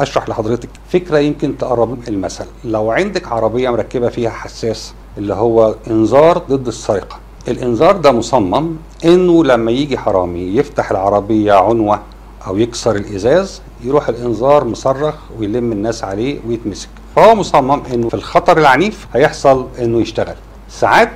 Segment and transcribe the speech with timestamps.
[0.00, 2.44] أشرح لحضرتك فكرة يمكن تقرب المثل.
[2.64, 7.18] لو عندك عربية مركبة فيها حساس اللي هو إنذار ضد السرقة.
[7.48, 12.00] الإنذار ده مصمم إنه لما يجي حرامي يفتح العربية عنوة
[12.46, 16.88] أو يكسر الإزاز يروح الإنذار مصرخ ويلم الناس عليه ويتمسك.
[17.16, 20.36] فهو مصمم إنه في الخطر العنيف هيحصل إنه يشتغل.
[20.68, 21.10] ساعات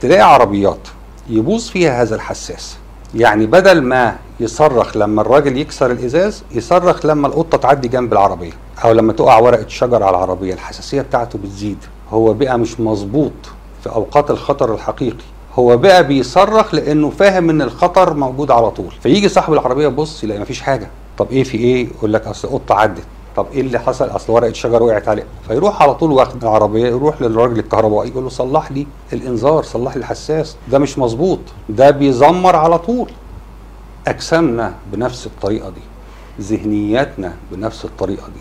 [0.00, 0.88] تلاقي عربيات
[1.28, 2.76] يبوظ فيها هذا الحساس.
[3.14, 8.52] يعني بدل ما يصرخ لما الراجل يكسر الإزاز يصرخ لما القطة تعدي جنب العربية
[8.84, 10.54] أو لما تقع ورقة شجر على العربية.
[10.54, 11.78] الحساسية بتاعته بتزيد.
[12.10, 13.32] هو بقى مش مظبوط
[13.82, 15.24] في أوقات الخطر الحقيقي.
[15.54, 18.92] هو بقى بيصرخ لأنه فاهم إن الخطر موجود على طول.
[19.02, 20.90] فيجي صاحب العربية يبص يلاقي مفيش حاجة.
[21.18, 23.04] طب إيه في إيه؟ يقول لك أصل قطه عدت.
[23.36, 25.26] طب إيه اللي حصل؟ أصل ورقة شجر وقعت عليه.
[25.48, 30.00] فيروح على طول واخد العربية يروح للراجل الكهربائي يقول له صلح لي الإنذار صلح لي
[30.00, 30.56] الحساس.
[30.70, 31.38] ده مش مظبوط.
[31.68, 33.10] ده بيزمر على طول.
[34.08, 35.80] أجسامنا بنفس الطريقة دي.
[36.40, 38.40] ذهنياتنا بنفس الطريقة دي.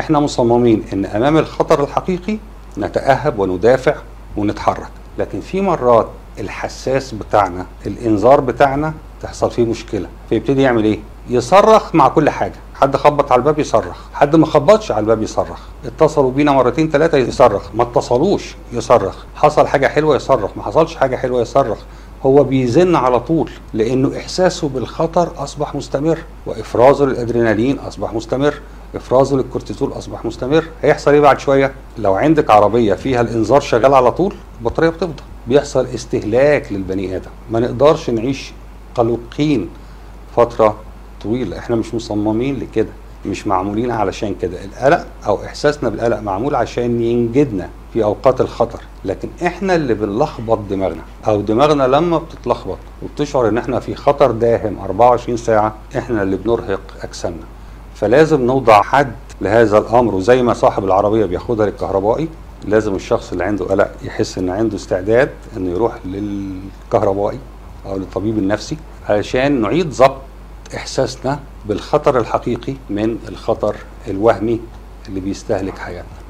[0.00, 2.38] إحنا مصممين إن أمام الخطر الحقيقي
[2.78, 3.94] نتأهب وندافع
[4.36, 4.90] ونتحرك.
[5.18, 6.08] لكن في مرات
[6.40, 10.08] الحساس بتاعنا الإنذار بتاعنا تحصل فيه مشكلة.
[10.28, 10.98] فيبتدي يعمل إيه؟
[11.30, 12.54] يصرخ مع كل حاجة.
[12.80, 13.96] حد خبط على الباب يصرخ.
[14.12, 15.60] حد ما خبطش على الباب يصرخ.
[15.84, 17.62] اتصلوا بينا مرتين ثلاثة يصرخ.
[17.74, 19.16] ما اتصلوش يصرخ.
[19.34, 20.50] حصل حاجة حلوة يصرخ.
[20.56, 21.78] ما حصلش حاجة حلوة يصرخ.
[22.26, 26.18] هو بيزن على طول لأنه إحساسه بالخطر أصبح مستمر.
[26.46, 28.54] وافرازه للادرينالين أصبح مستمر.
[28.94, 30.64] افرازه للكورتيزول أصبح مستمر.
[30.82, 35.22] هيحصل إيه بعد شوية؟ لو عندك عربية فيها الإنذار شغال على طول البطارية بتفضى.
[35.46, 37.30] بيحصل استهلاك للبني آدم.
[37.50, 38.52] ما نقدرش نعيش
[38.94, 39.68] قلقين
[40.36, 40.76] فترة
[41.26, 42.88] طويله إحنا مش مصممين لكده
[43.26, 44.64] مش معمولين علشان كده.
[44.64, 51.02] القلق أو إحساسنا بالقلق معمول عشان ينجدنا في أوقات الخطر لكن إحنا اللي بنلخبط دماغنا.
[51.26, 56.80] أو دماغنا لما بتتلخبط وبتشعر إن إحنا في خطر داهم 24 ساعة إحنا اللي بنرهق
[57.02, 57.44] أجسامنا.
[57.94, 62.28] فلازم نوضع حد لهذا الأمر وزي ما صاحب العربية بياخدها للكهربائي
[62.64, 67.38] لازم الشخص اللي عنده قلق يحس إن عنده استعداد إنه يروح للكهربائي
[67.86, 68.76] أو للطبيب النفسي
[69.08, 70.16] علشان نعيد ضبط
[70.74, 71.38] إحساسنا
[71.68, 73.76] بالخطر الحقيقي من الخطر
[74.08, 74.60] الوهمي
[75.08, 76.26] اللي بيستهلك حياتنا.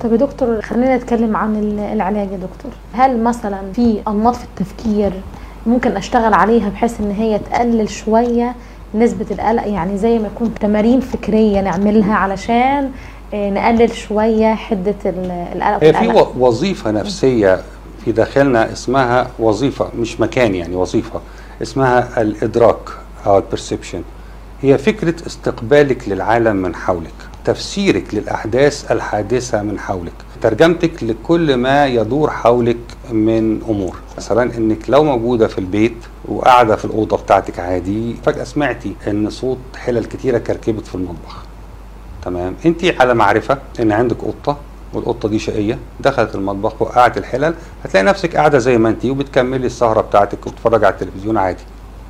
[0.00, 1.56] طب يا دكتور خلينا نتكلم عن
[1.92, 2.72] العلاج يا دكتور.
[2.92, 5.12] هل مثلا في أنماط في التفكير
[5.66, 8.54] ممكن أشتغل عليها بحيث إن هي تقلل شوية
[8.94, 12.90] نسبة القلق؟ يعني زي ما يكون تمارين فكرية نعملها علشان
[13.34, 17.60] نقلل شوية حدة القلق هي في وظيفة نفسية
[18.04, 21.20] في داخلنا اسمها وظيفة مش مكان يعني وظيفة
[21.62, 22.78] اسمها الإدراك
[23.26, 24.02] أو البرسبشن
[24.62, 27.14] هي فكرة استقبالك للعالم من حولك
[27.44, 30.12] تفسيرك للأحداث الحادثة من حولك
[30.42, 32.76] ترجمتك لكل ما يدور حولك
[33.10, 33.96] من أمور.
[34.16, 39.58] مثلا إنك لو موجودة في البيت وقاعدة في الأوضة بتاعتك عادي فجأة سمعتي إن صوت
[39.76, 41.42] حلل كتيرة كركبت في المطبخ.
[42.24, 44.56] تمام؟ انت على معرفة إن عندك قطة
[44.96, 47.54] والقطة دي شقية دخلت المطبخ وقعت الحلل.
[47.84, 51.62] هتلاقي نفسك قاعدة زي ما انت وبتكملي السهرة بتاعتك وبتتفرج على التلفزيون عادي.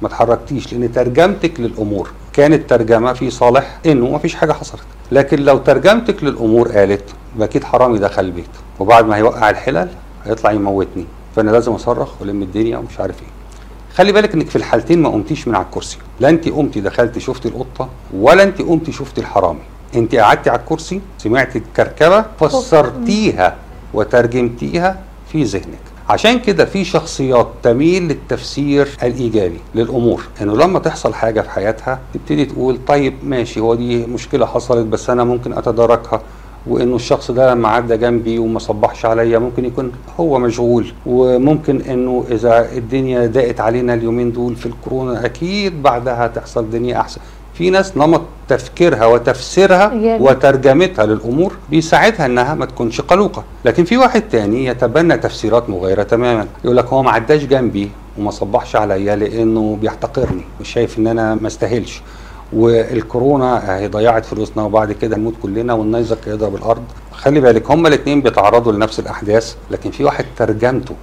[0.02, 2.10] ما اتحركتيش لأن ترجمتك للأمور.
[2.32, 4.82] كانت ترجمة في صالح إنه ما فيش حاجة حصلت.
[5.12, 7.04] لكن لو ترجمتك للأمور قالت
[7.40, 8.50] أكيد حرامي دخل البيت
[8.80, 9.88] وبعد ما هيوقع الحلل
[10.24, 11.04] هيطلع يموتني.
[11.36, 13.28] فأنا لازم أصرخ والم الدنيا ومش عارف إيه.
[13.94, 15.98] خلي بالك إنك في الحالتين ما قمتيش من على الكرسي.
[16.20, 19.60] لا انت قمتي دخلتي شفتي القطة ولا انت قمتي شفتي الحرامي.
[19.96, 23.54] انت قعدتي على الكرسي سمعتي الكركبة فسرتيها
[23.94, 24.98] وترجمتيها
[25.32, 25.78] في ذهنك.
[26.08, 30.22] عشان كده في شخصيات تميل للتفسير الإيجابي للأمور.
[30.42, 35.10] إنه لما تحصل حاجة في حياتها تبتدي تقول طيب ماشي هو دي مشكلة حصلت بس
[35.10, 36.22] أنا ممكن أتداركها
[36.66, 40.92] وإنه الشخص ده لما عدى جنبي وما صبحش عليا ممكن يكون هو مشغول.
[41.06, 47.20] وممكن إنه إذا الدنيا ضاقت علينا اليومين دول في الكورونا أكيد بعدها تحصل دنيا أحسن.
[47.54, 49.92] في ناس نمط تفكيرها وتفسيرها.
[50.20, 53.44] وترجمتها للأمور بيساعدها إنها ما تكونش قلوقة.
[53.64, 56.46] لكن في واحد تاني يتبنى تفسيرات مغايره تماما.
[56.64, 60.44] يقول لك هو ما عداش جنبي وما صبحش عليا لأنه بيحتقرني.
[60.60, 62.02] مش شايف إن أنا ما استاهلش.
[62.52, 66.84] والكورونا هي ضيعت فلوسنا وبعد كده نموت كلنا والنيزك هيضرب الأرض.
[67.12, 70.94] خلي بالك هما الاثنين بيتعرضوا لنفس الأحداث لكن في واحد ترجمته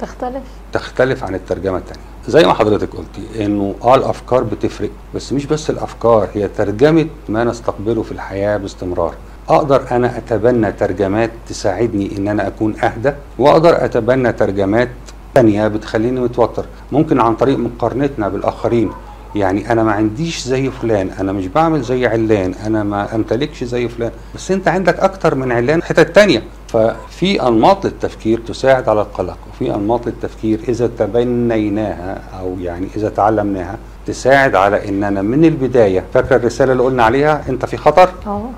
[0.00, 5.46] تختلف؟ تختلف عن الترجمة الثانية زي ما حضرتك قلتي إنه آه الأفكار بتفرق بس مش
[5.46, 9.14] بس الأفكار هي ترجمة ما نستقبله في الحياة باستمرار.
[9.48, 14.88] أقدر أنا أتبنى ترجمات تساعدني إن أنا أكون أهدى وأقدر أتبنى ترجمات
[15.34, 16.64] ثانية بتخليني متوتر.
[16.92, 18.90] ممكن عن طريق مقارنتنا بالآخرين.
[19.34, 23.88] يعني أنا ما عنديش زي فلان أنا مش بعمل زي علان أنا ما أمتلكش زي
[23.88, 24.10] فلان.
[24.34, 26.42] بس أنت عندك أكتر من علان حتت تانية.
[26.68, 33.78] ففي أنماط للتفكير تساعد على القلق وفي أنماط للتفكير إذا تبنيناها أو يعني إذا تعلمناها
[34.06, 36.04] تساعد على إن أنا من البداية.
[36.14, 38.50] فاكره الرسالة اللي قلنا عليها؟ أنت في خطر؟ آه.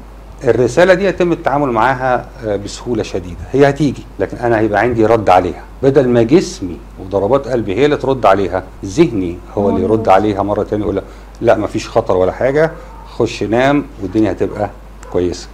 [0.45, 3.37] الرسالة دي يتم التعامل معاها آه، بسهولة شديدة.
[3.53, 5.65] هي هتيجي لكن أنا هيبقى عندي رد عليها.
[5.83, 10.09] بدل ما جسمي وضربات قلبي هي اللي ترد عليها ذهني هو اللي يرد.
[10.09, 11.03] عليها مرة تانية يقول
[11.41, 12.71] لا مفيش خطر ولا حاجة
[13.17, 14.71] خش نام والدنيا هتبقى
[15.13, 15.49] كويسة.